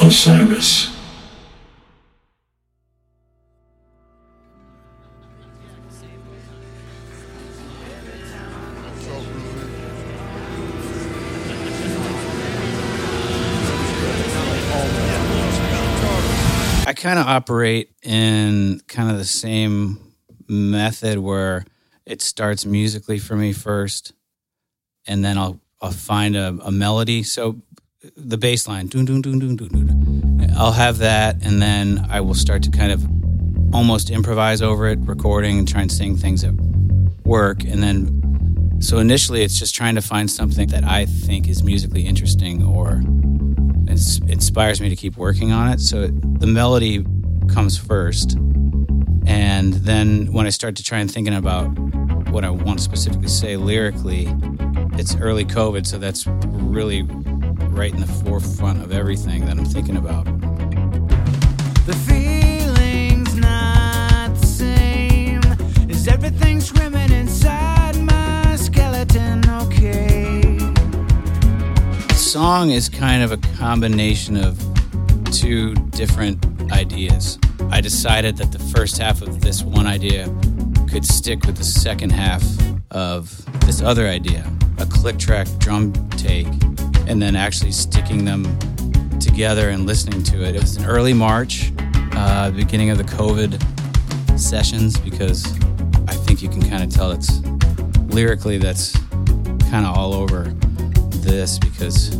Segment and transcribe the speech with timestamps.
[0.00, 0.90] Osiris.
[16.86, 19.98] I kind of operate in kind of the same
[20.46, 21.64] method where
[22.06, 24.12] it starts musically for me first,
[25.06, 27.24] and then I'll I'll find a, a melody.
[27.24, 27.60] So
[28.16, 28.90] the bass line.
[30.56, 33.04] I'll have that, and then I will start to kind of
[33.74, 36.52] almost improvise over it, recording and try and sing things that
[37.24, 41.62] work, and then so initially it's just trying to find something that I think is
[41.62, 42.96] musically interesting or
[43.88, 45.80] ins- inspires me to keep working on it.
[45.80, 47.04] So it, the melody
[47.48, 48.36] comes first,
[49.26, 51.66] and then when I start to try and thinking about
[52.30, 54.28] what I want to specifically say lyrically,
[54.98, 57.02] it's early COVID, so that's really
[57.74, 60.24] right in the forefront of everything that I'm thinking about.
[61.86, 65.42] The feeling's not the same.
[65.88, 70.56] Is everything swimming inside my skeleton okay?
[72.08, 74.56] The song is kind of a combination of
[75.32, 77.38] two different ideas.
[77.70, 80.32] I decided that the first half of this one idea
[80.88, 82.44] could stick with the second half
[82.92, 86.46] of this other idea a click track drum take,
[87.06, 88.44] and then actually sticking them
[89.20, 90.54] together and listening to it.
[90.54, 91.72] It was in early March,
[92.12, 93.60] uh, beginning of the COVID
[94.38, 95.46] sessions, because
[96.08, 97.40] I think you can kind of tell it's
[98.14, 98.96] lyrically that's
[99.70, 100.44] kind of all over
[101.24, 102.14] this because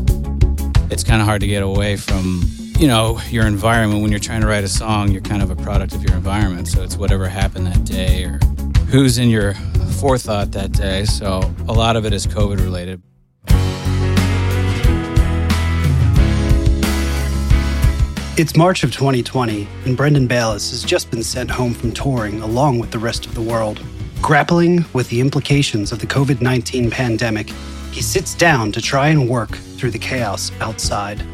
[0.91, 2.43] it's kind of hard to get away from
[2.79, 4.03] you know your environment.
[4.03, 6.67] When you're trying to write a song you're kind of a product of your environment
[6.69, 8.41] so it's whatever happened that day or
[8.89, 9.55] who's in your
[10.01, 11.05] forethought that day.
[11.05, 13.01] So a lot of it is covid related
[18.37, 22.81] It's March of 2020, and Brendan Bayliss has just been sent home from touring along
[22.81, 23.81] with the rest of the world.
[24.21, 27.51] Grappling with the implications of the COVID 19 pandemic,
[27.93, 31.25] he sits down to try and work through the chaos outside.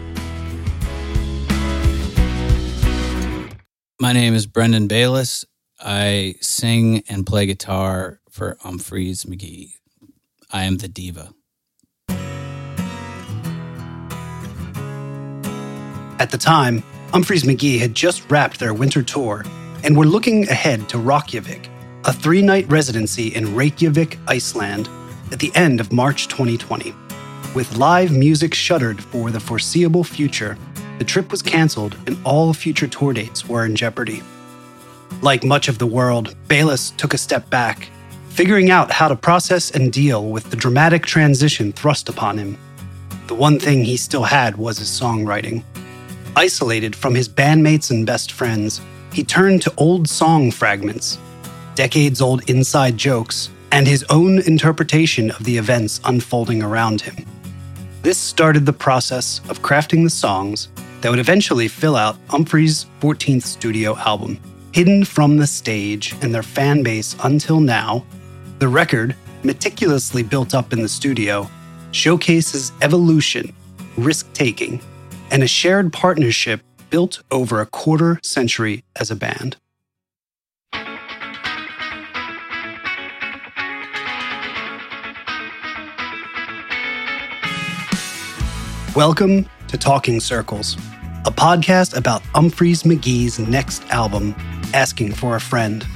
[3.99, 5.45] my name is brendan bayliss
[5.79, 9.73] i sing and play guitar for umphreys mcgee
[10.51, 11.35] i am the diva
[16.21, 16.83] At the time,
[17.15, 19.43] Umphrey's McGee had just wrapped their winter tour
[19.83, 21.71] and were looking ahead to Reykjavik,
[22.05, 24.91] a three night residency in Reykjavik, Iceland,
[25.33, 26.93] at the end of March 2020.
[27.55, 30.59] With live music shuttered for the foreseeable future,
[30.99, 34.23] the trip was canceled and all future tour dates were in jeopardy.
[35.23, 37.89] Like much of the world, Bayliss took a step back,
[38.29, 42.59] figuring out how to process and deal with the dramatic transition thrust upon him.
[43.27, 45.65] The one thing he still had was his songwriting.
[46.41, 48.81] Isolated from his bandmates and best friends,
[49.13, 51.19] he turned to old song fragments,
[51.75, 57.27] decades old inside jokes, and his own interpretation of the events unfolding around him.
[58.01, 60.71] This started the process of crafting the songs
[61.03, 64.41] that would eventually fill out Umphrey's 14th studio album.
[64.73, 68.03] Hidden from the stage and their fan base until now,
[68.61, 71.51] the record, meticulously built up in the studio,
[71.93, 73.55] showcases evolution,
[73.99, 74.81] risk taking,
[75.31, 76.61] and a shared partnership
[76.91, 79.57] built over a quarter century as a band.
[88.97, 90.75] Welcome to Talking Circles,
[91.25, 94.35] a podcast about Umphrey's McGee's next album,
[94.75, 95.87] Asking for a Friend.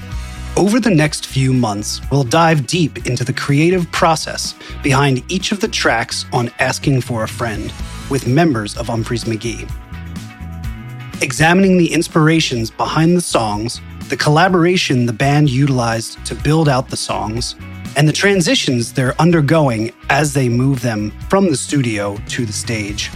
[0.56, 5.58] Over the next few months, we'll dive deep into the creative process behind each of
[5.58, 7.72] the tracks on Asking for a Friend
[8.10, 9.70] with members of Umphrey's McGee.
[11.22, 16.96] Examining the inspirations behind the songs, the collaboration the band utilized to build out the
[16.96, 17.56] songs,
[17.96, 23.10] and the transitions they're undergoing as they move them from the studio to the stage.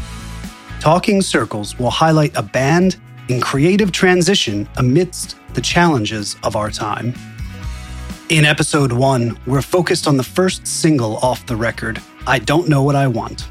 [0.81, 2.96] Talking Circles will highlight a band
[3.29, 7.12] in creative transition amidst the challenges of our time.
[8.29, 12.82] In episode one, we're focused on the first single off the record, I Don't Know
[12.82, 13.49] What I Want.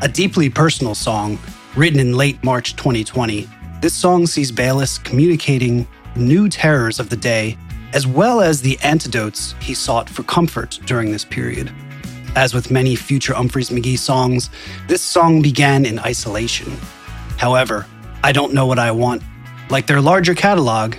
[0.00, 1.40] A deeply personal song,
[1.74, 3.48] written in late March 2020,
[3.80, 7.58] this song sees Bayliss communicating new terrors of the day,
[7.92, 11.72] as well as the antidotes he sought for comfort during this period.
[12.36, 14.50] As with many future Umphrey's McGee songs,
[14.86, 16.70] this song began in isolation.
[17.36, 17.84] However,
[18.22, 19.20] I Don't Know What I Want,
[19.68, 20.94] like their larger catalog,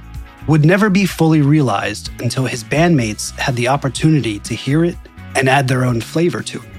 [0.46, 4.98] would never be fully realized until his bandmates had the opportunity to hear it
[5.38, 6.79] and add their own flavor to it.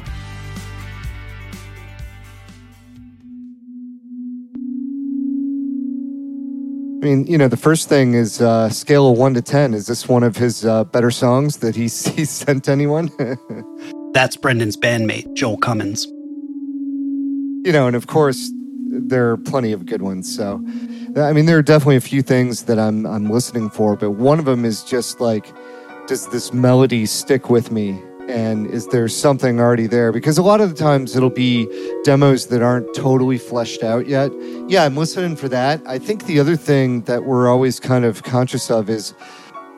[7.03, 9.73] I mean, you know, the first thing is uh, scale of one to 10.
[9.73, 13.11] Is this one of his uh, better songs that he's, he's sent anyone?
[14.13, 16.05] That's Brendan's bandmate, Joel Cummins.
[17.65, 18.51] you know, and of course,
[18.91, 20.35] there are plenty of good ones.
[20.35, 20.63] So,
[21.17, 24.39] I mean, there are definitely a few things that I'm, I'm listening for, but one
[24.39, 25.47] of them is just like,
[26.07, 27.99] does this melody stick with me?
[28.31, 30.13] And is there something already there?
[30.13, 31.67] Because a lot of the times it'll be
[32.05, 34.31] demos that aren't totally fleshed out yet.
[34.69, 35.83] Yeah, I'm listening for that.
[35.85, 39.15] I think the other thing that we're always kind of conscious of is,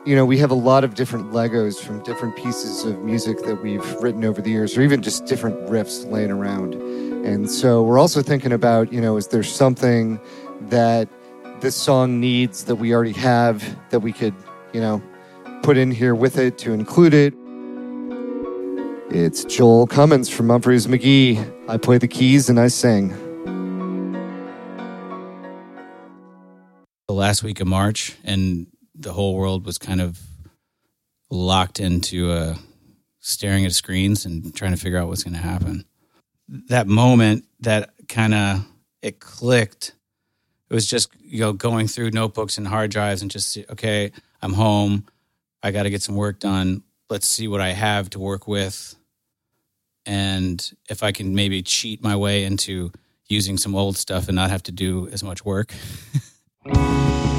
[0.05, 3.63] you know, we have a lot of different Legos from different pieces of music that
[3.63, 6.75] we've written over the years, or even just different riffs laying around.
[7.25, 10.19] And so we're also thinking about, you know, is there something
[10.69, 11.09] that
[11.59, 14.35] this song needs that we already have that we could,
[14.73, 15.01] you know,
[15.63, 17.33] put in here with it to include it?
[19.13, 21.69] It's Joel Cummins from Umphrey's McGee.
[21.69, 23.13] I play the keys and I sing.
[27.13, 28.65] the last week of March, and
[28.95, 30.19] the whole world was kind of
[31.29, 32.55] locked into uh,
[33.19, 35.85] staring at screens and trying to figure out what's going to happen.
[36.47, 38.65] That moment, that kind of
[39.03, 39.93] it clicked.
[40.69, 44.11] It was just you know going through notebooks and hard drives and just okay,
[44.41, 45.05] I'm home.
[45.61, 46.81] I got to get some work done.
[47.09, 48.95] Let's see what I have to work with,
[50.05, 52.91] and if I can maybe cheat my way into
[53.27, 55.73] using some old stuff and not have to do as much work.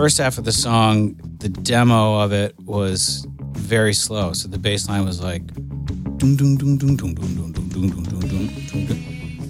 [0.00, 4.32] first half of the song, the demo of it was very slow.
[4.32, 5.42] So the bass line was like,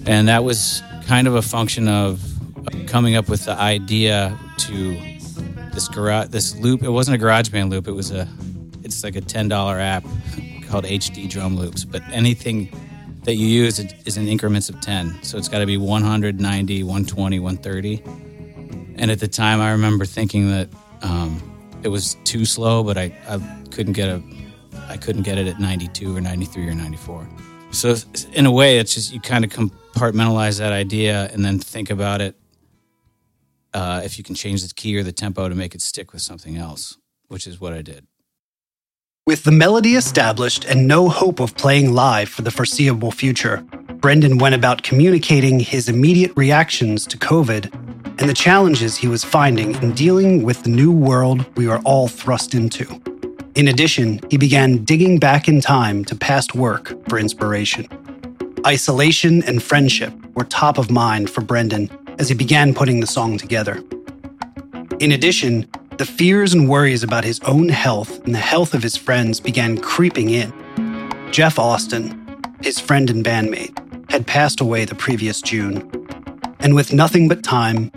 [0.05, 2.21] and that was kind of a function of
[2.85, 4.99] coming up with the idea to
[5.73, 6.83] this garage, this loop.
[6.83, 7.87] It wasn't a GarageBand loop.
[7.87, 8.27] It was a,
[8.83, 10.03] it's like a ten dollar app
[10.67, 11.85] called HD Drum Loops.
[11.85, 12.69] But anything
[13.23, 17.39] that you use is in increments of ten, so it's got to be 190, 120,
[17.39, 18.30] 130
[18.95, 20.69] and at the time, I remember thinking that
[21.01, 21.41] um,
[21.83, 23.39] it was too slow, but I, I
[23.71, 24.21] couldn't get a
[24.87, 27.27] I couldn't get it at 92 or 93 or 94.
[27.71, 27.95] So
[28.33, 32.19] in a way, it's just you kind of compartmentalize that idea and then think about
[32.19, 32.35] it.
[33.73, 36.21] Uh, if you can change the key or the tempo to make it stick with
[36.21, 36.97] something else,
[37.29, 38.05] which is what I did.
[39.25, 43.63] With the melody established and no hope of playing live for the foreseeable future,
[43.93, 47.90] Brendan went about communicating his immediate reactions to COVID
[48.21, 52.07] and the challenges he was finding in dealing with the new world we are all
[52.07, 52.85] thrust into.
[53.55, 57.87] In addition, he began digging back in time to past work for inspiration.
[58.63, 63.39] Isolation and friendship were top of mind for Brendan as he began putting the song
[63.39, 63.83] together.
[64.99, 68.95] In addition, the fears and worries about his own health and the health of his
[68.95, 70.53] friends began creeping in.
[71.31, 72.23] Jeff Austin,
[72.61, 73.75] his friend and bandmate,
[74.11, 75.89] had passed away the previous June.
[76.59, 77.91] And with nothing but time,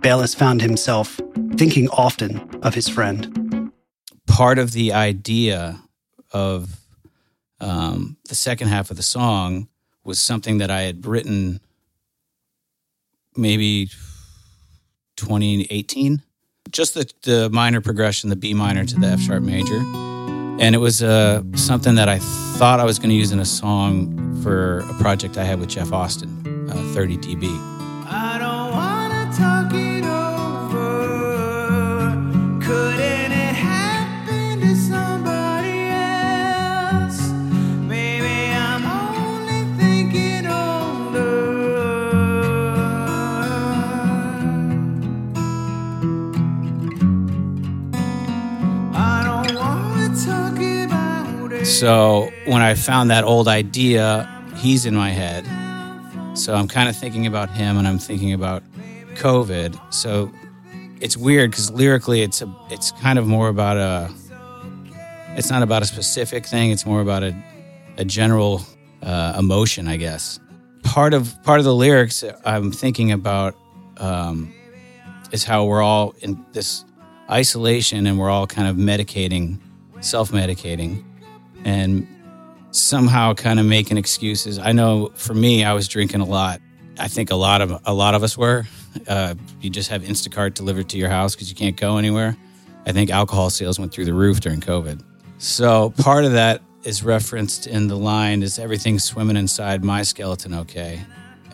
[0.00, 1.20] Bayless found himself
[1.56, 3.72] thinking often of his friend.
[4.26, 5.82] part of the idea
[6.32, 6.80] of
[7.60, 9.68] um, the second half of the song
[10.04, 11.60] was something that I had written
[13.36, 13.90] maybe
[15.16, 16.22] 2018.
[16.70, 19.78] Just the, the minor progression, the B minor to the F sharp major.
[20.60, 22.18] And it was uh, something that I
[22.56, 25.68] thought I was going to use in a song for a project I had with
[25.70, 28.49] Jeff Austin, uh, 30 dB.
[51.80, 55.46] So when I found that old idea, he's in my head.
[56.36, 58.62] So I'm kind of thinking about him and I'm thinking about
[59.20, 59.78] COVID.
[59.92, 60.32] So
[61.00, 64.10] it's weird because lyrically it's a it's kind of more about a
[65.36, 66.70] it's not about a specific thing.
[66.70, 67.34] It's more about a,
[67.96, 68.62] a general
[69.02, 70.40] uh, emotion, I guess.
[70.82, 73.54] Part of part of the lyrics I'm thinking about
[73.98, 74.52] um,
[75.32, 76.84] is how we're all in this
[77.30, 79.58] isolation and we're all kind of medicating,
[80.00, 81.04] self medicating,
[81.64, 82.06] and
[82.70, 84.58] somehow kind of making excuses.
[84.58, 86.60] I know for me, I was drinking a lot.
[86.98, 88.66] I think a lot of a lot of us were.
[89.06, 92.36] Uh, you just have Instacart delivered to your house because you can't go anywhere.
[92.86, 95.02] I think alcohol sales went through the roof during COVID.
[95.38, 100.54] So part of that is referenced in the line is everything swimming inside my skeleton
[100.54, 101.00] okay?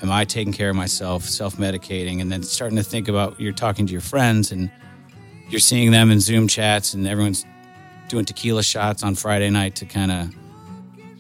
[0.02, 3.52] Am I taking care of myself, self medicating, and then starting to think about you're
[3.52, 4.70] talking to your friends and
[5.48, 7.44] you're seeing them in Zoom chats and everyone's
[8.08, 10.34] doing tequila shots on Friday night to kind of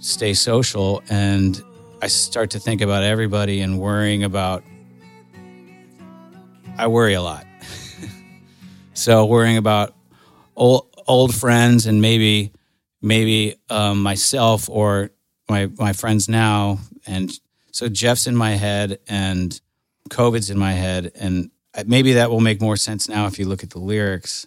[0.00, 1.02] stay social.
[1.08, 1.62] And
[2.02, 4.62] I start to think about everybody and worrying about,
[6.78, 7.46] I worry a lot.
[8.94, 9.94] so worrying about
[10.54, 12.52] old, old friends and maybe,
[13.00, 15.10] maybe um, myself or
[15.48, 16.78] my, my friends now.
[17.06, 17.32] And
[17.72, 19.58] so Jeff's in my head and
[20.10, 21.12] COVID's in my head.
[21.14, 21.50] And
[21.86, 24.46] maybe that will make more sense now if you look at the lyrics.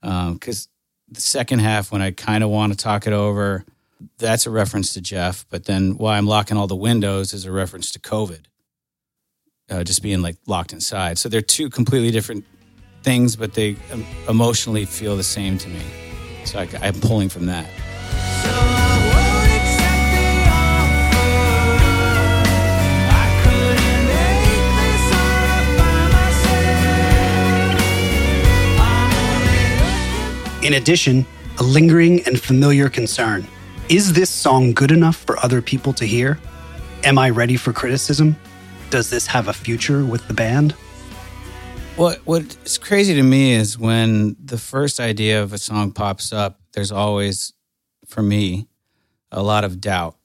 [0.00, 3.64] Because um, the second half, when I kind of want to talk it over,
[4.18, 5.44] that's a reference to Jeff.
[5.50, 8.44] But then why I'm locking all the windows is a reference to COVID,
[9.70, 11.18] uh, just being like locked inside.
[11.18, 12.44] So they're two completely different
[13.02, 15.82] things, but they um, emotionally feel the same to me.
[16.44, 17.66] So I, I'm pulling from that.
[30.62, 31.24] In addition,
[31.58, 33.46] a lingering and familiar concern.
[33.88, 36.40] Is this song good enough for other people to hear?
[37.04, 38.34] Am I ready for criticism?
[38.90, 40.72] Does this have a future with the band?
[41.96, 46.60] What what's crazy to me is when the first idea of a song pops up,
[46.72, 47.52] there's always
[48.06, 48.68] for me
[49.32, 50.16] a lot of doubt.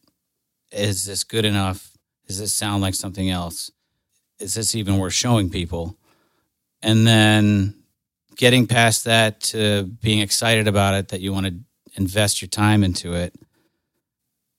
[0.72, 1.98] Is this good enough?
[2.28, 3.72] Does this sound like something else?
[4.40, 5.98] Is this even worth showing people?
[6.82, 7.76] And then
[8.36, 11.56] getting past that to being excited about it, that you want to
[11.96, 13.36] invest your time into it,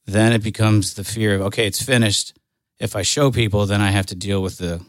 [0.06, 2.34] then it becomes the fear of, okay, it's finished.
[2.82, 4.84] If I show people, then I have to deal with the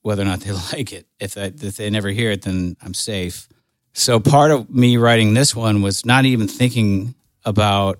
[0.00, 1.06] whether or not they like it.
[1.20, 3.46] If, I, if they never hear it, then I'm safe.
[3.92, 7.14] So part of me writing this one was not even thinking
[7.44, 7.98] about,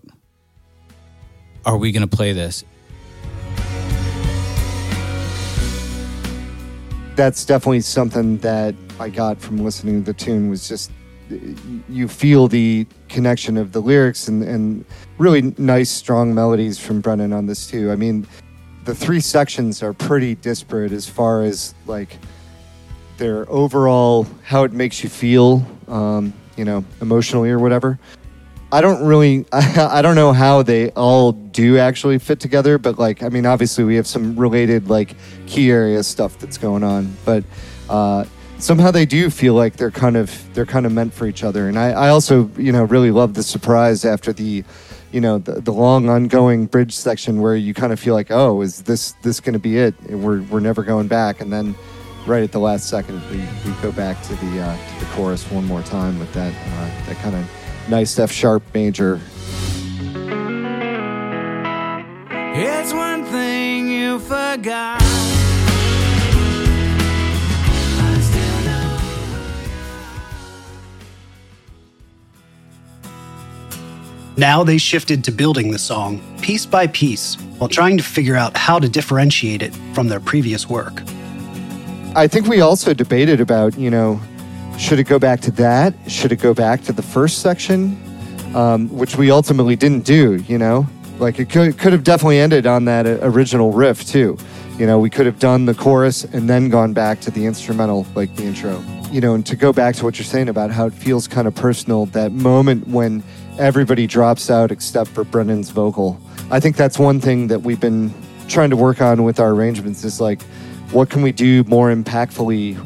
[1.66, 2.64] are we going to play this?
[7.14, 10.90] That's definitely something that I got from listening to the tune was just
[11.88, 14.84] you feel the connection of the lyrics and, and
[15.18, 17.90] really nice, strong melodies from Brendan on this too.
[17.90, 18.26] I mean,
[18.86, 22.16] the three sections are pretty disparate as far as like
[23.18, 27.98] their overall how it makes you feel, um, you know, emotionally or whatever.
[28.70, 32.98] I don't really, I, I don't know how they all do actually fit together, but
[32.98, 35.14] like, I mean, obviously we have some related like
[35.46, 37.42] key area stuff that's going on, but
[37.90, 38.24] uh,
[38.58, 41.68] somehow they do feel like they're kind of they're kind of meant for each other.
[41.68, 44.62] And I, I also, you know, really love the surprise after the,
[45.12, 48.60] you know, the, the long ongoing bridge section where you kind of feel like, oh,
[48.62, 49.94] is this this going to be it?
[50.10, 51.40] We're we're never going back.
[51.40, 51.74] And then
[52.26, 55.50] right at the last second, we, we go back to the uh, to the chorus
[55.50, 57.48] one more time with that uh, that kind of
[57.88, 59.20] nice F sharp major.
[62.58, 65.02] It's one thing you forgot.
[74.38, 78.54] Now they shifted to building the song piece by piece while trying to figure out
[78.54, 81.02] how to differentiate it from their previous work.
[82.14, 84.20] I think we also debated about, you know,
[84.78, 85.94] should it go back to that?
[86.06, 87.96] Should it go back to the first section?
[88.54, 90.86] Um, which we ultimately didn't do, you know?
[91.18, 94.36] Like it could, could have definitely ended on that uh, original riff too.
[94.78, 98.06] You know, we could have done the chorus and then gone back to the instrumental,
[98.14, 98.84] like the intro.
[99.10, 101.48] You know, and to go back to what you're saying about how it feels kind
[101.48, 103.22] of personal, that moment when
[103.58, 106.20] everybody drops out except for Brendan's vocal.
[106.50, 108.12] I think that's one thing that we've been
[108.48, 110.42] trying to work on with our arrangements is like,
[110.92, 112.76] what can we do more impactfully,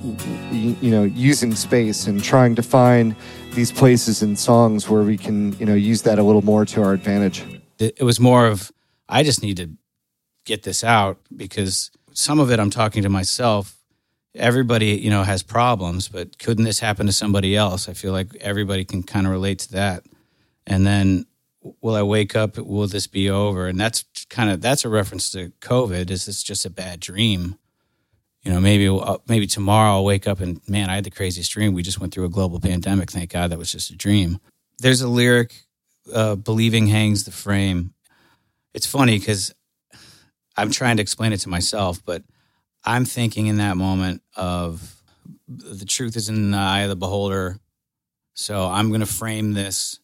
[0.80, 3.14] you know, using space and trying to find
[3.52, 6.82] these places in songs where we can, you know, use that a little more to
[6.82, 7.44] our advantage.
[7.78, 8.72] It was more of,
[9.08, 9.70] I just need to
[10.44, 13.76] get this out because some of it I'm talking to myself.
[14.34, 17.88] Everybody, you know, has problems, but couldn't this happen to somebody else?
[17.88, 20.04] I feel like everybody can kind of relate to that
[20.70, 21.26] and then
[21.82, 22.56] will I wake up?
[22.56, 23.66] Will this be over?
[23.66, 26.10] And that's kind of that's a reference to COVID.
[26.10, 27.58] Is this just a bad dream?
[28.42, 31.50] You know, maybe uh, maybe tomorrow I'll wake up and man, I had the craziest
[31.50, 31.74] dream.
[31.74, 33.10] We just went through a global pandemic.
[33.10, 34.38] Thank God that was just a dream.
[34.78, 35.66] There's a lyric
[36.14, 37.92] uh, believing hangs the frame.
[38.72, 39.52] It's funny because
[40.56, 42.22] I'm trying to explain it to myself, but
[42.84, 45.02] I'm thinking in that moment of
[45.48, 47.58] the truth is in the eye of the beholder.
[48.34, 49.98] So I'm going to frame this.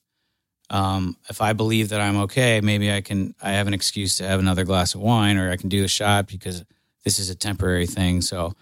[0.68, 3.34] Um, if I believe that I'm okay, maybe I can.
[3.40, 5.88] I have an excuse to have another glass of wine, or I can do a
[5.88, 6.64] shot because
[7.04, 8.20] this is a temporary thing.
[8.20, 8.54] So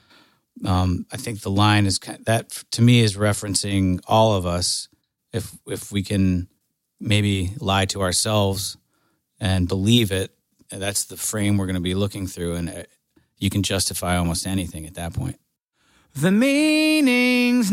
[0.64, 4.88] um, I think the line is that to me is referencing all of us.
[5.32, 6.48] If if we can
[7.00, 8.76] maybe lie to ourselves
[9.40, 10.30] and believe it,
[10.70, 12.82] that's the frame we're going to be looking through, and uh,
[13.38, 15.40] you can justify almost anything at that point.
[16.14, 17.72] The meaning's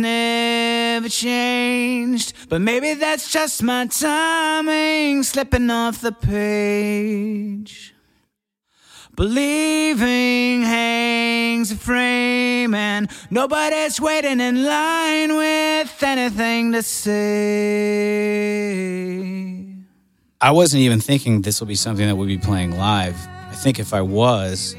[1.02, 7.96] never changed, but maybe that's just my timing slipping off the page.
[9.16, 17.18] Believing hangs a frame, and nobody's waiting in line with anything to say.
[20.40, 23.18] I wasn't even thinking this will be something that we'd be playing live.
[23.50, 24.76] I think if I was,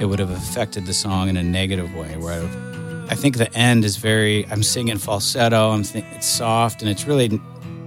[0.00, 2.16] it would have affected the song in a negative way.
[2.16, 2.75] Where I,
[3.08, 4.46] I think the end is very.
[4.50, 5.70] I'm singing falsetto.
[5.70, 7.40] I'm th- it's soft and it's really.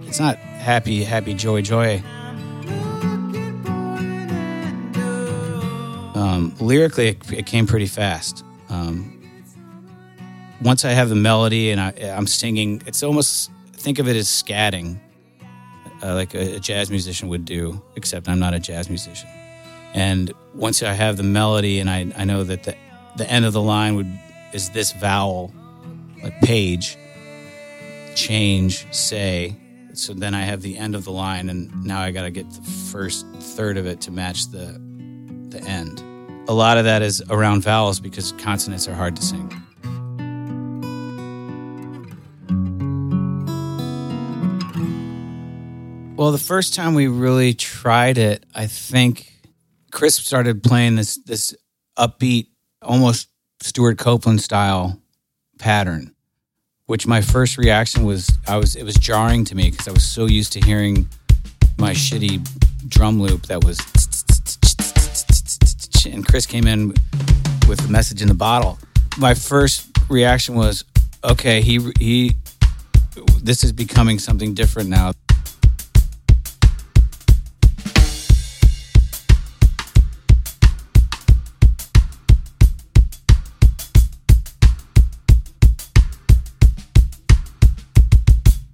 [0.03, 2.01] It's not happy, happy, joy, joy.
[6.15, 8.43] Um, lyrically, it, it, came pretty fast.
[8.69, 9.15] Um,
[10.61, 14.27] once I have the melody and I, I'm singing, it's almost think of it as
[14.27, 14.99] scatting,
[16.03, 19.29] uh, like a, a jazz musician would do, except I'm not a jazz musician.
[19.93, 22.75] And once I have the melody and I, I know that the,
[23.17, 24.19] the end of the line would
[24.53, 25.53] is this vowel,
[26.24, 26.98] like page,
[28.15, 29.56] change, say.
[29.94, 32.50] So then I have the end of the line, and now I got to get
[32.51, 34.79] the first third of it to match the
[35.50, 36.03] the end
[36.50, 39.48] a lot of that is around vowels because consonants are hard to sing.
[46.15, 49.32] Well, the first time we really tried it, I think
[49.91, 51.56] Kris started playing this this
[51.97, 52.47] upbeat,
[52.82, 53.30] almost
[53.62, 55.00] Stewart Copeland style
[55.58, 56.15] pattern,
[56.86, 60.04] which my first reaction was I was it was jarring to me because I was
[60.04, 61.08] so used to hearing
[61.78, 62.48] my shitty
[62.88, 63.78] drum loop that was
[66.06, 66.93] and Kris came in
[67.67, 68.80] with the message in the bottle.
[69.17, 70.86] My first reaction was,
[71.24, 72.36] okay, he he,
[73.41, 75.13] this is becoming something different now.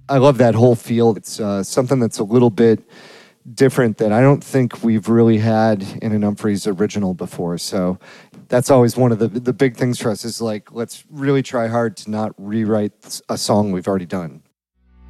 [0.08, 1.16] I love that whole feel.
[1.16, 2.88] It's uh, something that's a little bit
[3.54, 7.58] different that I don't think we've really had in an Umphrey's original before.
[7.58, 7.98] So
[8.48, 11.66] that's always one of the the big things for us is like let's really try
[11.68, 14.42] hard to not rewrite a song we've already done.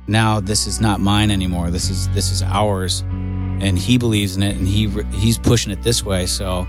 [0.07, 1.71] Now this is not mine anymore.
[1.71, 5.83] This is this is ours, and he believes in it, and he he's pushing it
[5.83, 6.27] this way.
[6.27, 6.67] So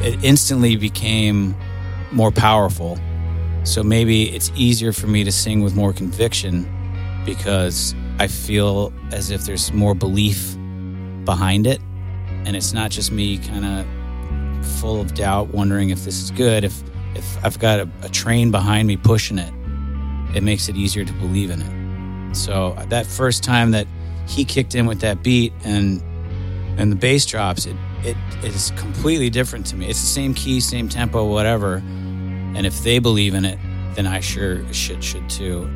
[0.00, 1.54] it instantly became
[2.12, 2.98] more powerful.
[3.64, 6.72] So maybe it's easier for me to sing with more conviction
[7.26, 10.56] because I feel as if there's more belief
[11.24, 11.80] behind it.
[12.46, 16.64] And it's not just me kind of full of doubt, wondering if this is good.
[16.64, 16.82] If,
[17.14, 19.52] if I've got a, a train behind me pushing it,
[20.34, 22.34] it makes it easier to believe in it.
[22.34, 23.86] So that first time that
[24.28, 26.02] he kicked in with that beat and
[26.78, 29.88] and the bass drops, it, it is completely different to me.
[29.88, 31.76] It's the same key, same tempo, whatever.
[31.76, 33.58] And if they believe in it,
[33.94, 35.70] then I sure should should too.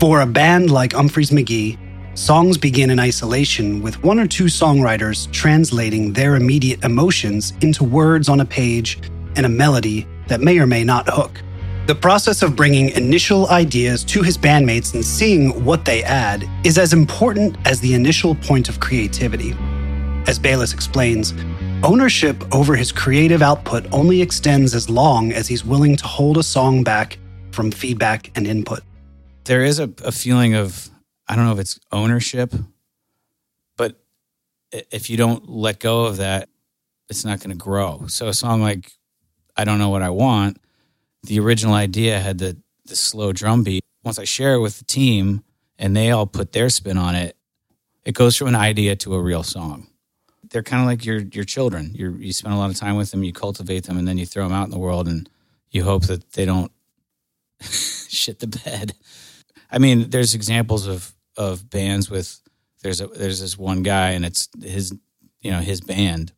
[0.00, 1.78] For a band like Umphrey's McGee,
[2.16, 8.30] Songs begin in isolation with one or two songwriters translating their immediate emotions into words
[8.30, 8.98] on a page
[9.36, 11.42] and a melody that may or may not hook.
[11.86, 16.78] The process of bringing initial ideas to his bandmates and seeing what they add is
[16.78, 19.54] as important as the initial point of creativity.
[20.26, 21.34] As Bayliss explains,
[21.82, 26.42] ownership over his creative output only extends as long as he's willing to hold a
[26.42, 27.18] song back
[27.52, 28.82] from feedback and input.
[29.46, 30.90] There is a, a feeling of
[31.28, 32.52] I don't know if it's ownership,
[33.76, 34.00] but
[34.72, 36.48] if you don't let go of that,
[37.08, 38.06] it's not going to grow.
[38.08, 38.92] So a song like
[39.56, 40.58] I don't know what I want,
[41.22, 42.56] the original idea had the
[42.86, 43.84] the slow drum beat.
[44.02, 45.42] Once I share it with the team
[45.78, 47.36] and they all put their spin on it,
[48.04, 49.88] it goes from an idea to a real song.
[50.50, 51.92] They're kind of like your your children.
[51.94, 54.26] You you spend a lot of time with them, you cultivate them, and then you
[54.26, 55.28] throw them out in the world, and
[55.70, 56.72] you hope that they don't
[57.60, 58.94] shit the bed.
[59.70, 62.40] I mean, there's examples of of bands with
[62.82, 64.94] there's a there's this one guy and it's his
[65.40, 66.32] you know his band.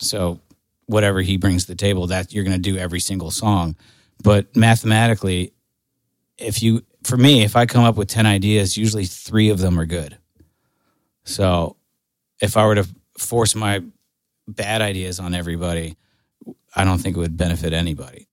[0.00, 0.40] So
[0.86, 3.76] whatever he brings to the table, that you're going to do every single song.
[4.22, 5.52] But mathematically,
[6.38, 9.78] if you for me, if I come up with ten ideas, usually three of them
[9.78, 10.18] are good.
[11.24, 11.76] So
[12.40, 13.82] if I were to force my
[14.46, 15.96] bad ideas on everybody,
[16.74, 18.28] I don't think it would benefit anybody.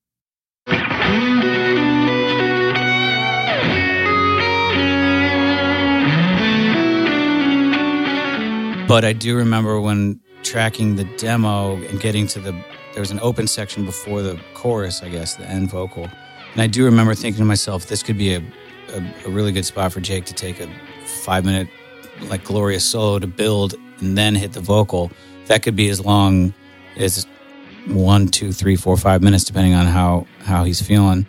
[8.86, 12.52] But I do remember when tracking the demo and getting to the
[12.92, 16.08] there was an open section before the chorus, I guess, the end vocal.
[16.52, 18.42] And I do remember thinking to myself, this could be a,
[18.92, 20.68] a, a really good spot for Jake to take a
[21.24, 21.68] five minute,
[22.28, 25.10] like glorious solo to build and then hit the vocal.
[25.46, 26.54] That could be as long
[26.96, 27.26] as
[27.88, 31.26] one, two, three, four, five minutes, depending on how, how he's feeling.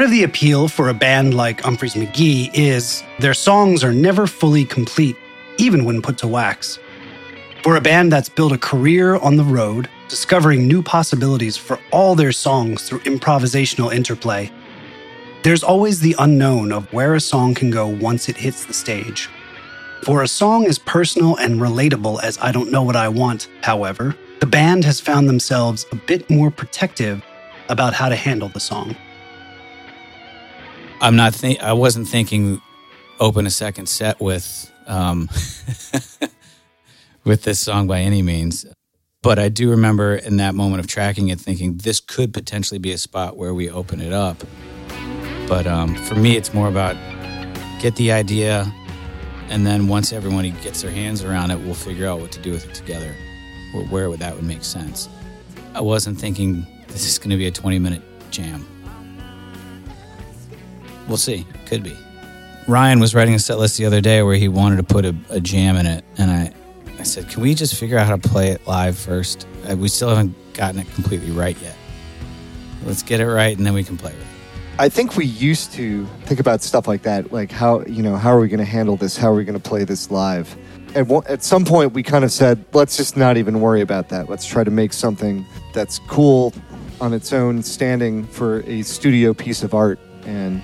[0.00, 4.26] Part of the appeal for a band like Umphrey's McGee is their songs are never
[4.26, 5.14] fully complete,
[5.58, 6.78] even when put to wax.
[7.62, 12.14] For a band that's built a career on the road, discovering new possibilities for all
[12.14, 14.50] their songs through improvisational interplay,
[15.42, 19.28] there's always the unknown of where a song can go once it hits the stage.
[20.04, 24.16] For a song as personal and relatable as I Don't Know What I Want, however,
[24.40, 27.22] the band has found themselves a bit more protective
[27.68, 28.96] about how to handle the song.
[31.00, 32.60] I'm not think I wasn't thinking
[33.18, 35.28] open a second set with um,
[37.24, 38.66] with this song by any means.
[39.22, 42.92] But I do remember in that moment of tracking it thinking this could potentially be
[42.92, 44.42] a spot where we open it up.
[45.46, 46.96] But um, for me, it's more about
[47.80, 48.70] get the idea,
[49.48, 52.52] and then once everyone gets their hands around it, we'll figure out what to do
[52.52, 53.14] with it together,
[53.88, 55.08] where that would make sense.
[55.74, 58.66] I wasn't thinking this is going to be a 20 minute jam.
[61.10, 61.44] We'll see.
[61.66, 61.96] Could be.
[62.68, 65.12] Ryan was writing a set list the other day where he wanted to put a,
[65.28, 66.52] a jam in it, and I,
[67.00, 69.44] I said, "Can we just figure out how to play it live first?
[69.76, 71.74] We still haven't gotten it completely right yet.
[72.84, 74.26] Let's get it right, and then we can play with it."
[74.78, 78.30] I think we used to think about stuff like that, like how you know how
[78.30, 79.16] are we going to handle this?
[79.16, 80.56] How are we going to play this live?
[80.94, 84.28] At, at some point, we kind of said, let's just not even worry about that.
[84.28, 86.54] Let's try to make something that's cool
[87.00, 90.62] on its own, standing for a studio piece of art, and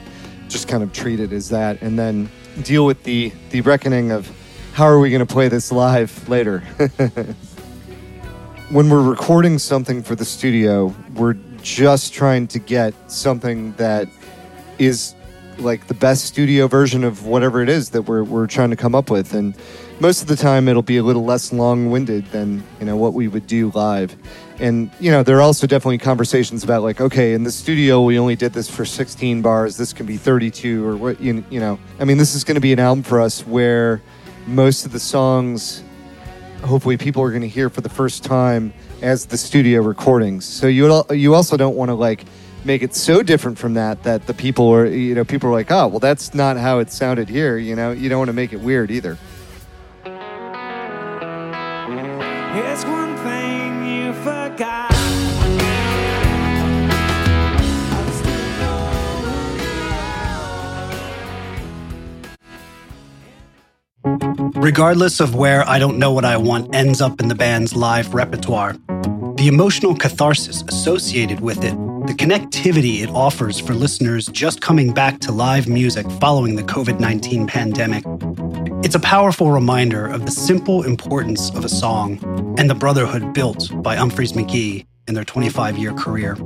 [0.49, 2.31] just kind of treat it as that, and then
[2.63, 4.31] deal with the the reckoning of
[4.73, 6.61] how are we going to play this live later.
[8.71, 14.09] when we're recording something for the studio, we're just trying to get something that
[14.79, 15.15] is
[15.59, 18.95] like the best studio version of whatever it is that we're, we're trying to come
[18.95, 19.33] up with.
[19.33, 19.57] And
[20.01, 23.15] most of the time, it'll be a little less long winded than you know what
[23.15, 24.15] we would do live.
[24.59, 28.19] And you know, there are also definitely conversations about like, okay, in the studio we
[28.19, 29.77] only did this for 16 bars.
[29.77, 31.79] This can be 32 or what you, you know.
[32.01, 34.03] I mean, this is going to be an album for us where
[34.47, 35.83] most of the songs,
[36.63, 40.45] hopefully, people are going to hear for the first time as the studio recordings.
[40.45, 42.25] So you you also don't want to like
[42.65, 45.71] make it so different from that that the people are you know people are like
[45.71, 48.53] oh well that's not how it sounded here you know you don't want to make
[48.53, 49.17] it weird either
[64.07, 68.15] Regardless of where I Don't Know What I Want ends up in the band's live
[68.15, 68.75] repertoire,
[69.35, 71.75] the emotional catharsis associated with it,
[72.07, 77.01] the connectivity it offers for listeners just coming back to live music following the COVID
[77.01, 78.05] 19 pandemic,
[78.85, 82.21] it's a powerful reminder of the simple importance of a song
[82.59, 86.37] and the brotherhood built by Umphrey's McGee in their 25 year career.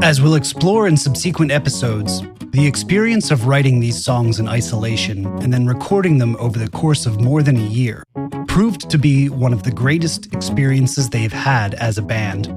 [0.00, 5.52] As we'll explore in subsequent episodes, the experience of writing these songs in isolation and
[5.52, 8.04] then recording them over the course of more than a year
[8.48, 12.48] proved to be one of the greatest experiences they've had as a band.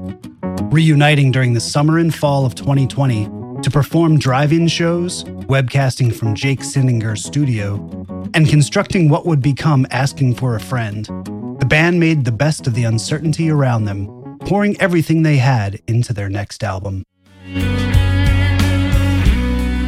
[0.74, 3.26] Reuniting during the summer and fall of 2020
[3.62, 7.76] to perform drive in shows, webcasting from Jake Cinninger's studio,
[8.34, 11.06] and constructing what would become Asking for a Friend,
[11.60, 16.14] the band made the best of the uncertainty around them, pouring everything they had into
[16.14, 17.04] their next album.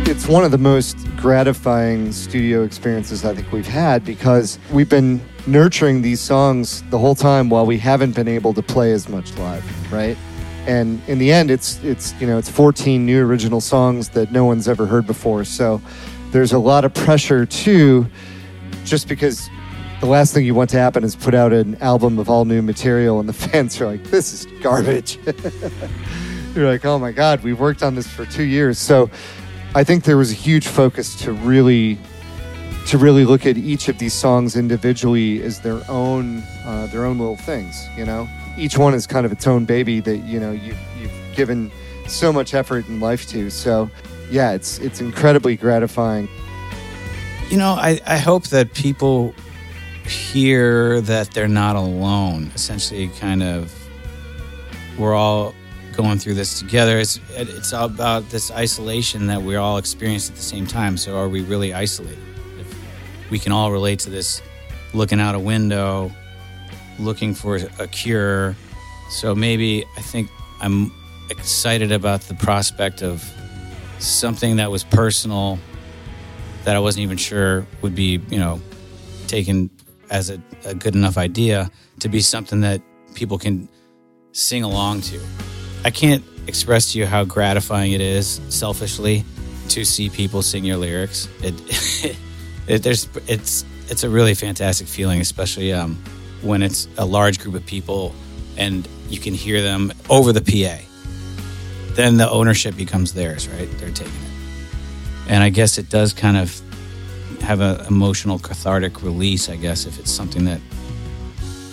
[0.07, 5.21] It's one of the most gratifying studio experiences I think we've had because we've been
[5.45, 9.35] nurturing these songs the whole time while we haven't been able to play as much
[9.37, 10.17] live, right?
[10.65, 14.43] And in the end, it's it's you know it's 14 new original songs that no
[14.43, 15.45] one's ever heard before.
[15.45, 15.81] So
[16.31, 18.07] there's a lot of pressure too,
[18.83, 19.49] just because
[19.99, 22.61] the last thing you want to happen is put out an album of all new
[22.61, 25.19] material and the fans are like, this is garbage.
[26.57, 28.79] You're like, oh my God, we've worked on this for two years.
[28.79, 29.11] So
[29.75, 31.99] I think there was a huge focus to really
[32.87, 37.19] to really look at each of these songs individually as their own uh, their own
[37.19, 38.27] little things, you know?
[38.57, 41.71] Each one is kind of its own baby that, you know, you've, you've given
[42.07, 43.51] so much effort and life to.
[43.51, 43.91] So
[44.31, 46.27] yeah, it's it's incredibly gratifying.
[47.51, 49.35] You know, I, I hope that people
[50.07, 52.51] hear that they're not alone.
[52.55, 53.71] Essentially, kind of,
[54.97, 55.53] we're all
[55.97, 56.99] going through this together.
[56.99, 60.95] It's it's about this isolation that we all experience at the same time.
[60.95, 62.19] So, are we really isolated?
[62.59, 64.41] If we can all relate to this,
[64.93, 66.11] looking out a window,
[66.99, 68.55] looking for a cure.
[69.09, 70.29] So maybe I think
[70.61, 70.91] I'm
[71.29, 73.23] excited about the prospect of
[73.99, 75.59] something that was personal
[76.63, 78.61] that I wasn't even sure would be, you know,
[79.27, 79.69] taken
[80.09, 82.81] as a, a good enough idea to be something that
[83.13, 83.67] people can
[84.31, 85.19] sing along to.
[85.87, 89.23] I can't express to you how gratifying it is, selfishly,
[89.69, 91.29] to see people sing your lyrics.
[91.41, 92.17] It,
[92.67, 95.95] it there's it's it's a really fantastic feeling, especially um,
[96.41, 98.13] when it's a large group of people
[98.57, 100.83] and you can hear them over the PA.
[101.93, 103.71] Then the ownership becomes theirs, right?
[103.77, 106.61] They're taking it, and I guess it does kind of
[107.39, 109.47] have an emotional cathartic release.
[109.47, 110.59] I guess if it's something that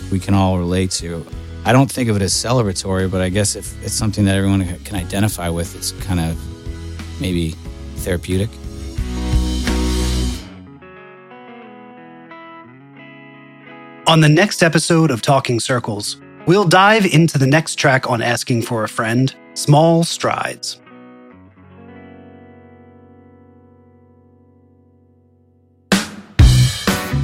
[0.09, 1.25] we can all relate to.
[1.67, 4.63] I don't think of it as celebratory, but I guess if it's something that everyone
[4.83, 6.39] can identify with, it's kind of
[7.19, 7.55] maybe
[7.97, 8.51] therapeutic.
[14.05, 18.61] On the next episode of Talking Circles, we'll dive into the next track on Asking
[18.61, 20.79] for a Friend Small Strides.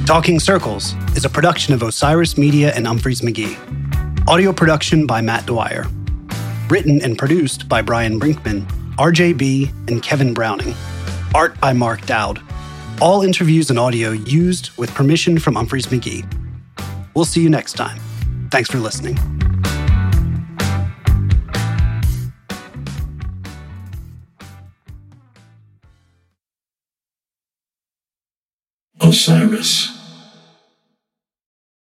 [0.04, 3.81] Talking Circles is a production of Osiris Media and Umphrey's McGee.
[4.28, 5.84] Audio production by Matt Dwyer.
[6.70, 8.64] Written and produced by Brian Brinkman,
[8.96, 10.74] RJ Bee, and Kevin Browning.
[11.34, 12.40] Art by Mark Dowd.
[13.00, 16.24] All interviews and audio used with permission from Umphrey's McGee.
[17.14, 17.98] We'll see you next time.
[18.52, 19.18] Thanks for listening.
[29.00, 30.01] Osiris.